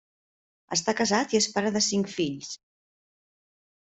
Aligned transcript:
Està 0.75 0.95
casat 1.01 1.35
i 1.35 1.39
és 1.41 1.49
pare 1.57 1.73
de 1.77 1.83
cinc 1.89 2.09
fills. 2.15 2.49